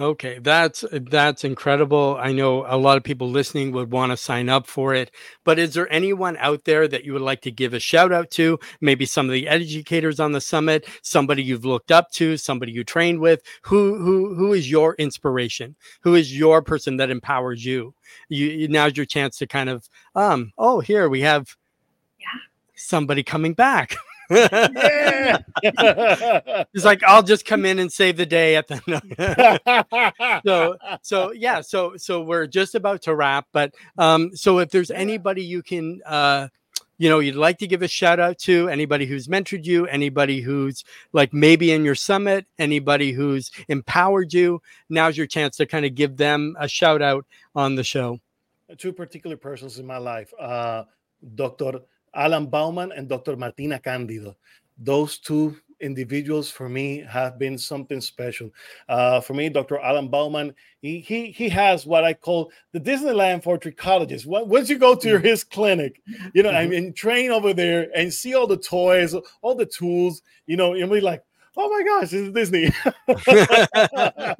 [0.00, 2.16] Okay, that's that's incredible.
[2.20, 5.12] I know a lot of people listening would want to sign up for it.
[5.44, 8.32] But is there anyone out there that you would like to give a shout out
[8.32, 8.58] to?
[8.80, 12.82] Maybe some of the educators on the summit, somebody you've looked up to, somebody you
[12.82, 13.42] trained with.
[13.62, 15.76] Who who who is your inspiration?
[16.00, 17.94] Who is your person that empowers you?
[18.28, 21.56] You, now's your chance to kind of um oh here we have
[22.18, 22.26] yeah.
[22.74, 23.94] somebody coming back.
[24.30, 25.38] yeah.
[26.72, 31.60] He's like, I'll just come in and save the day at the so so yeah,
[31.60, 33.46] so so we're just about to wrap.
[33.52, 36.48] But um, so if there's anybody you can uh
[36.98, 40.40] you know you'd like to give a shout out to anybody who's mentored you anybody
[40.40, 45.84] who's like maybe in your summit anybody who's empowered you now's your chance to kind
[45.84, 48.18] of give them a shout out on the show
[48.78, 50.84] two particular persons in my life uh
[51.34, 51.80] dr
[52.14, 53.36] Alan Bauman and Dr.
[53.36, 54.36] Martina Candido.
[54.78, 58.50] Those two individuals for me have been something special.
[58.88, 59.78] Uh, for me, Dr.
[59.78, 64.26] Alan Bauman, he, he he has what I call the Disneyland for trichologists.
[64.26, 65.24] Once you go to mm-hmm.
[65.24, 66.00] his clinic,
[66.34, 66.58] you know, mm-hmm.
[66.58, 70.74] I mean, train over there and see all the toys, all the tools, you know,
[70.74, 71.22] and be like,
[71.56, 72.72] oh my gosh, this is Disney.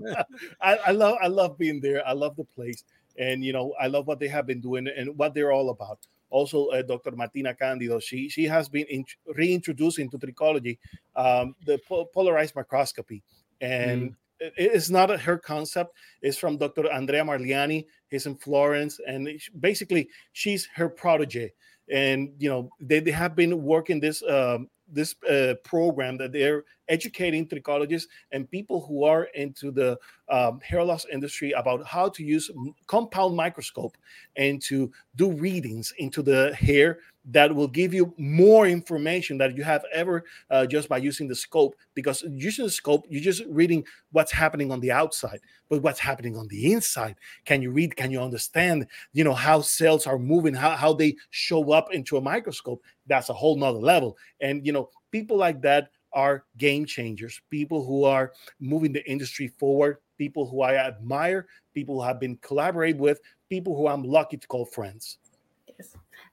[0.61, 2.07] I, I love I love being there.
[2.07, 2.85] I love the place,
[3.19, 6.07] and you know, I love what they have been doing and what they're all about
[6.35, 7.13] also uh, Dr.
[7.13, 8.01] Martina Candido.
[8.01, 9.05] She she has been in,
[9.37, 10.79] reintroduced into trichology
[11.15, 13.23] um, the po- polarized microscopy,
[13.61, 14.51] and mm.
[14.57, 15.95] it's not her concept.
[16.23, 16.91] It's from Dr.
[16.91, 17.87] Andrea Marliani.
[18.11, 19.29] He's in Florence, and
[19.61, 21.53] basically she's her protege.
[21.91, 26.65] And you know they, they have been working this um, this uh, program that they're
[26.89, 32.23] educating trichologists and people who are into the um, hair loss industry about how to
[32.23, 32.51] use
[32.87, 33.97] compound microscope
[34.37, 36.99] and to do readings into the hair
[37.31, 41.35] that will give you more information that you have ever uh, just by using the
[41.35, 45.99] scope because using the scope you're just reading what's happening on the outside but what's
[45.99, 47.17] happening on the inside?
[47.45, 51.17] Can you read can you understand you know how cells are moving how, how they
[51.31, 52.83] show up into a microscope?
[53.07, 54.17] That's a whole nother level.
[54.41, 59.49] And you know people like that are game changers, people who are moving the industry
[59.49, 64.37] forward, people who I admire, people who i've been collaborate with, people who I'm lucky
[64.37, 65.19] to call friends.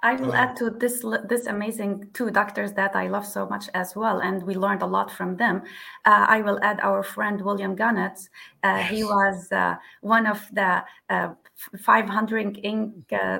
[0.02, 3.96] I will add to this this amazing two doctors that I love so much as
[3.96, 5.62] well, and we learned a lot from them.
[6.06, 8.30] Uh, I will add our friend William Gaunitz.
[8.64, 8.90] Uh, yes.
[8.90, 11.34] He was uh, one of the uh,
[11.80, 13.14] 500 Inc.
[13.14, 13.40] Uh,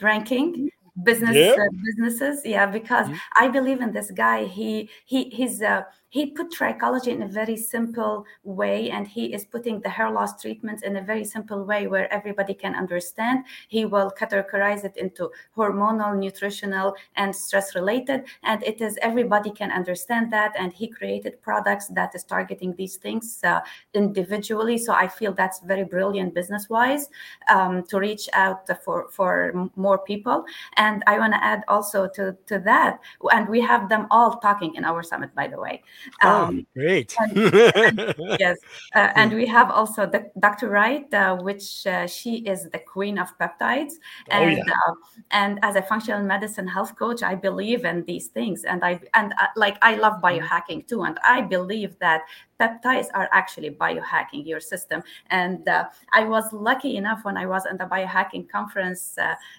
[0.00, 0.70] ranking
[1.02, 1.52] business yeah.
[1.52, 3.16] uh, businesses yeah because mm-hmm.
[3.44, 7.56] i believe in this guy he he he's uh, he put trichology in a very
[7.56, 11.86] simple way and he is putting the hair loss treatments in a very simple way
[11.86, 13.44] where everybody can understand.
[13.68, 19.70] He will categorize it into hormonal nutritional and stress related and it is everybody can
[19.70, 23.60] understand that and he created products that is targeting these things uh,
[23.94, 24.78] individually.
[24.78, 27.08] So i feel that's very brilliant business wise
[27.48, 30.44] um, to reach out for for more people.
[30.76, 32.98] And i want to add also to to that
[33.30, 35.82] and we have them all talking in our summit by the way
[36.22, 37.14] um, oh, great.
[37.18, 38.58] and, and, yes.
[38.94, 40.68] Uh, and we have also the, Dr.
[40.68, 43.94] Wright, uh, which uh, she is the queen of peptides.
[44.28, 44.72] And, oh, yeah.
[44.88, 44.94] Uh,
[45.30, 48.64] and as a functional medicine health coach, I believe in these things.
[48.64, 50.44] And I, and uh, like, I love mm-hmm.
[50.44, 51.02] biohacking too.
[51.02, 52.22] And I believe that
[52.60, 55.02] peptides are actually biohacking your system.
[55.28, 59.16] And uh, I was lucky enough when I was at the biohacking conference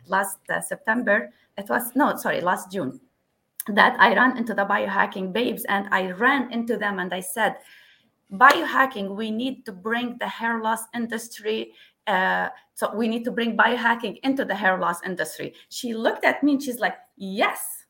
[0.08, 1.32] last September.
[1.58, 2.99] It was, no, sorry, last June
[3.67, 7.58] that I ran into the biohacking babes and I ran into them and I said,
[8.34, 11.73] biohacking, we need to bring the hair loss industry
[12.08, 15.54] uh, so we need to bring biohacking into the hair loss industry.
[15.69, 17.81] She looked at me and she's like, yes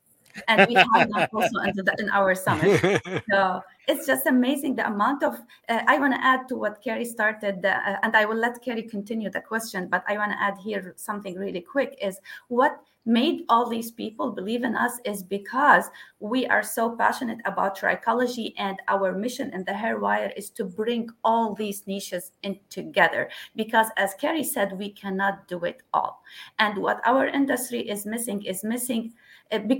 [0.48, 3.02] and we have that also the, in our summit.
[3.30, 5.40] So it's just amazing the amount of.
[5.68, 8.88] Uh, I want to add to what Kerri started, uh, and I will let Kerri
[8.88, 9.88] continue the question.
[9.88, 14.30] But I want to add here something really quick: is what made all these people
[14.30, 19.64] believe in us is because we are so passionate about trichology and our mission in
[19.64, 24.78] the hair wire is to bring all these niches in together because as Kerri said
[24.78, 26.22] we cannot do it all
[26.60, 29.12] and what our industry is missing is missing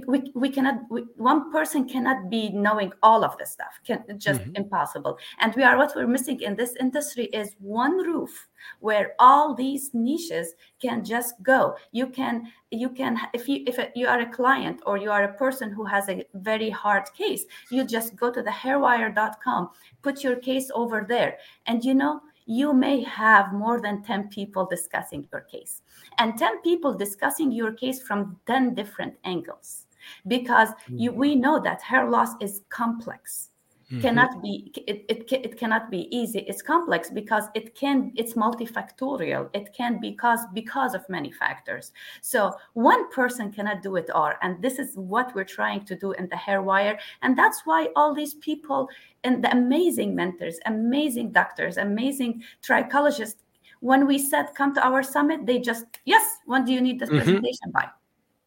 [0.06, 3.80] we, we cannot we, one person cannot be knowing all of this stuff.
[3.86, 4.56] Can just mm-hmm.
[4.56, 5.18] impossible.
[5.40, 8.48] And we are what we're missing in this industry is one roof
[8.80, 11.76] where all these niches can just go.
[11.92, 15.34] You can you can if you if you are a client or you are a
[15.34, 19.68] person who has a very hard case you just go to the hairwire.com
[20.02, 21.38] put your case over there.
[21.66, 25.82] And you know you may have more than 10 people discussing your case.
[26.18, 29.86] And 10 people discussing your case from 10 different angles.
[30.26, 31.20] Because you, mm-hmm.
[31.20, 33.51] we know that hair loss is complex
[33.92, 34.00] mm-hmm.
[34.00, 36.40] cannot be it, it, it cannot be easy.
[36.40, 39.50] It's complex because it can it's multifactorial.
[39.52, 41.92] It can be caused because of many factors.
[42.22, 44.32] So one person cannot do it all.
[44.42, 46.98] And this is what we're trying to do in the hair wire.
[47.20, 48.88] And that's why all these people
[49.24, 53.36] and the amazing mentors amazing doctors amazing trichologists
[53.80, 57.08] when we said come to our summit they just yes when do you need this
[57.08, 57.18] mm-hmm.
[57.18, 57.70] presentation?
[57.72, 57.88] By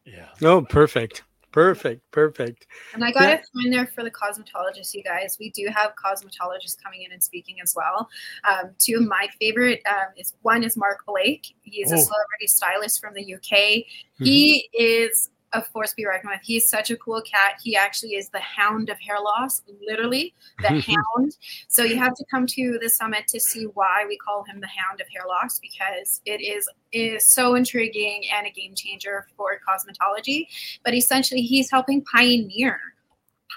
[0.04, 0.28] yeah.
[0.42, 1.22] Oh perfect
[1.56, 2.66] Perfect, perfect.
[2.92, 3.36] And I got yeah.
[3.36, 5.38] a in there for the cosmetologists, you guys.
[5.40, 8.10] We do have cosmetologists coming in and speaking as well.
[8.46, 11.46] Um, two of my favorite um, is one is Mark Blake.
[11.62, 11.94] He's oh.
[11.94, 13.40] a celebrity stylist from the UK.
[13.40, 14.24] Mm-hmm.
[14.26, 15.30] He is
[15.62, 16.40] force to be reckoned with.
[16.42, 17.60] He's such a cool cat.
[17.62, 21.36] He actually is the hound of hair loss, literally the hound.
[21.68, 24.68] So you have to come to the summit to see why we call him the
[24.68, 29.58] hound of hair loss because it is is so intriguing and a game changer for
[29.68, 30.46] cosmetology.
[30.84, 32.80] But essentially, he's helping pioneer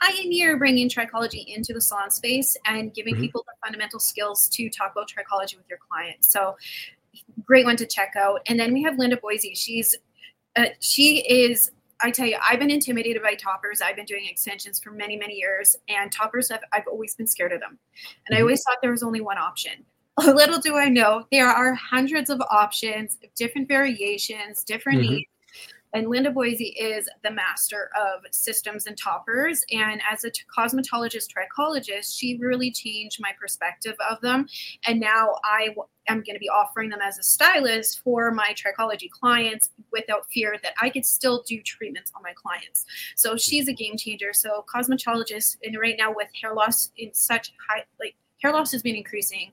[0.01, 3.23] pioneer bringing trichology into the salon space and giving mm-hmm.
[3.23, 6.31] people the fundamental skills to talk about trichology with your clients.
[6.31, 6.55] So
[7.45, 8.41] great one to check out.
[8.47, 9.53] And then we have Linda Boise.
[9.55, 9.95] She's
[10.55, 11.71] uh, she is
[12.01, 13.81] I tell you, I've been intimidated by toppers.
[13.81, 17.51] I've been doing extensions for many, many years, and toppers have I've always been scared
[17.51, 17.77] of them.
[18.27, 18.43] And I mm-hmm.
[18.43, 19.85] always thought there was only one option.
[20.25, 25.11] Little do I know, there are hundreds of options, different variations, different mm-hmm.
[25.11, 25.28] needs.
[25.93, 29.63] And Linda Boise is the master of systems and toppers.
[29.71, 34.47] And as a t- cosmetologist, trichologist, she really changed my perspective of them.
[34.85, 38.53] And now I w- am going to be offering them as a stylist for my
[38.53, 42.85] trichology clients without fear that I could still do treatments on my clients.
[43.15, 44.31] So she's a game changer.
[44.33, 48.81] So cosmetologist, and right now with hair loss in such high, like hair loss has
[48.81, 49.51] been increasing.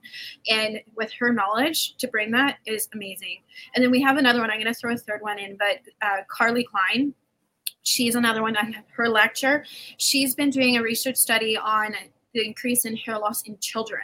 [0.49, 3.37] And with her knowledge to bring that is amazing.
[3.75, 4.49] And then we have another one.
[4.49, 7.13] I'm going to throw a third one in, but uh, Carly Klein.
[7.83, 8.57] She's another one.
[8.91, 9.63] Her lecture.
[9.97, 11.95] She's been doing a research study on
[12.33, 14.01] the increase in hair loss in children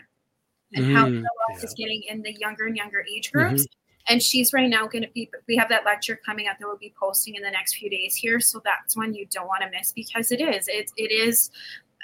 [0.73, 1.65] and mm, how hair loss yeah.
[1.65, 3.63] is getting in the younger and younger age groups.
[3.63, 4.13] Mm-hmm.
[4.13, 6.77] And she's right now going to be, we have that lecture coming up that we'll
[6.77, 8.39] be posting in the next few days here.
[8.39, 11.51] So that's one you don't want to miss because it is, it, it is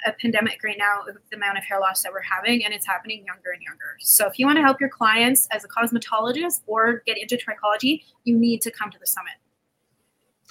[0.06, 2.86] a pandemic right now with the amount of hair loss that we're having, and it's
[2.86, 3.96] happening younger and younger.
[4.00, 8.02] So if you want to help your clients as a cosmetologist or get into trichology,
[8.24, 9.34] you need to come to the summit.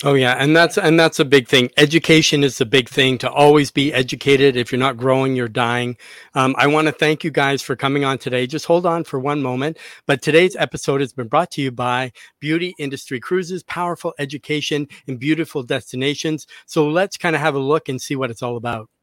[0.06, 1.70] Oh yeah, and that's and that's a big thing.
[1.76, 3.18] Education is a big thing.
[3.18, 4.56] To always be educated.
[4.56, 5.98] If you're not growing, you're dying.
[6.36, 8.48] Um, I want to thank you guys for coming on today.
[8.48, 9.78] Just hold on for one moment.
[10.06, 15.20] But today's episode has been brought to you by Beauty Industry Cruises, powerful education and
[15.20, 16.48] beautiful destinations.
[16.66, 18.90] So let's kind of have a look and see what it's all about.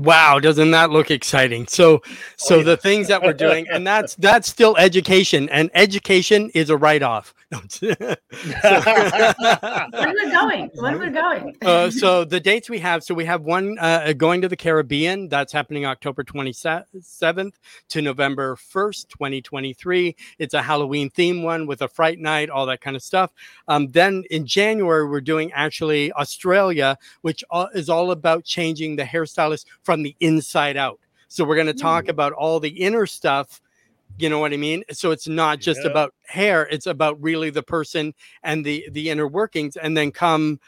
[0.00, 1.66] Wow, doesn't that look exciting?
[1.66, 2.02] So
[2.36, 2.64] so oh, yeah.
[2.64, 7.02] the things that we're doing and that's that's still education and education is a write
[7.02, 7.34] off.
[7.50, 8.16] when
[9.90, 11.56] we're going, when we're going.
[11.62, 15.28] uh, so the dates we have, so we have one uh, going to the Caribbean.
[15.28, 17.54] That's happening October 27th
[17.88, 20.14] to November 1st, 2023.
[20.38, 23.32] It's a Halloween theme one with a fright night, all that kind of stuff.
[23.66, 27.42] Um, then in January, we're doing actually Australia, which
[27.74, 31.00] is all about changing the hairstylist from the inside out.
[31.26, 32.10] So we're going to talk mm.
[32.10, 33.60] about all the inner stuff
[34.18, 35.90] you know what i mean so it's not just Yeah.
[35.90, 38.12] about hair it's about really the person
[38.42, 40.58] and the the inner workings and then come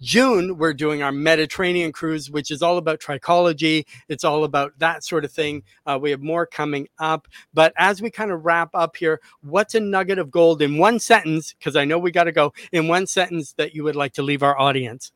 [0.00, 3.86] June, we're doing our Mediterranean cruise, which is all about trichology.
[4.08, 5.62] It's all about that sort of thing.
[5.86, 7.26] Uh, we have more coming up.
[7.54, 10.98] But as we kind of wrap up here, what's a nugget of gold in one
[10.98, 11.54] sentence?
[11.54, 14.22] Because I know we got to go in one sentence that you would like to
[14.22, 15.12] leave our audience.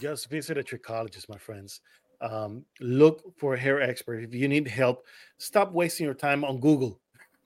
[0.00, 1.80] Just visit a trichologist, my friends.
[2.20, 4.24] Um, look for a hair expert.
[4.24, 5.04] If you need help,
[5.38, 7.00] stop wasting your time on Google.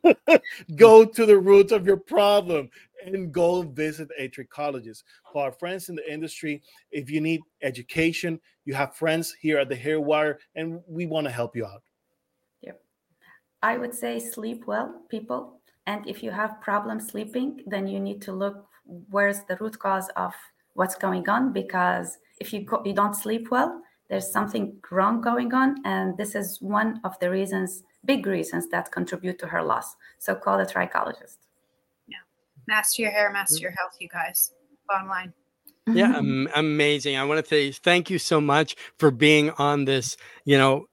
[0.77, 2.71] go to the roots of your problem
[3.05, 5.03] and go visit a trichologist.
[5.33, 9.69] For our friends in the industry, if you need education, you have friends here at
[9.69, 11.83] the Hair Wire, and we want to help you out.
[12.61, 12.73] Yeah.
[13.63, 15.61] I would say sleep well, people.
[15.87, 20.09] And if you have problems sleeping, then you need to look where's the root cause
[20.17, 20.35] of
[20.75, 21.53] what's going on.
[21.53, 26.35] Because if you go, you don't sleep well, there's something wrong going on, and this
[26.35, 29.95] is one of the reasons, big reasons that contribute to her loss.
[30.19, 31.39] So call a trichologist.
[32.09, 32.19] Yeah,
[32.67, 34.53] master your hair, master your health, you guys.
[34.89, 35.33] Bottom line.
[35.87, 37.17] Yeah, am- amazing.
[37.17, 40.87] I want to say thank you so much for being on this, you know,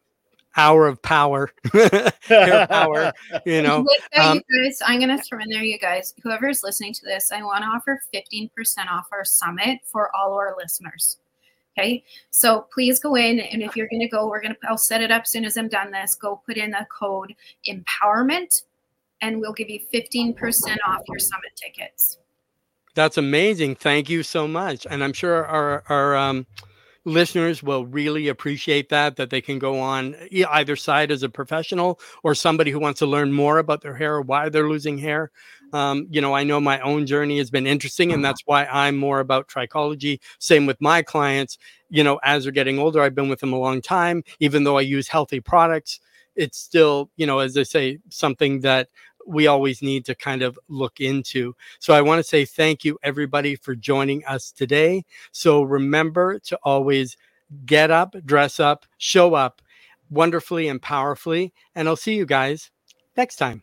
[0.58, 1.52] hour of power,
[2.22, 3.14] hair power,
[3.46, 3.86] you know.
[4.18, 6.14] Um, you guys, I'm gonna throw in there, you guys.
[6.24, 8.50] Whoever's listening to this, I want to offer 15%
[8.90, 11.18] off our summit for all our listeners.
[11.78, 15.12] Okay, so please go in, and if you're gonna go, we're gonna I'll set it
[15.12, 16.16] up as soon as I'm done this.
[16.16, 17.36] Go put in the code
[17.70, 18.64] empowerment,
[19.22, 20.34] and we'll give you 15%
[20.88, 22.18] off your summit tickets.
[22.96, 23.76] That's amazing.
[23.76, 24.88] Thank you so much.
[24.90, 26.48] And I'm sure our our um,
[27.08, 32.00] listeners will really appreciate that that they can go on either side as a professional
[32.22, 35.32] or somebody who wants to learn more about their hair or why they're losing hair.
[35.74, 38.98] Um, you know, I know my own journey has been interesting, and that's why I'm
[38.98, 40.20] more about trichology.
[40.40, 41.58] Same with my clients.
[41.90, 44.24] You know, as they're getting older, I've been with them a long time.
[44.40, 46.00] Even though I use healthy products,
[46.36, 48.90] it's still, you know, as I say, something that
[49.28, 51.56] we always need to kind of look into.
[51.80, 55.06] So I want to say thank you, everybody, for joining us today.
[55.32, 57.18] So remember to always
[57.66, 59.62] get up, dress up, show up
[60.10, 61.54] wonderfully and powerfully.
[61.76, 62.72] And I'll see you guys
[63.16, 63.62] next time.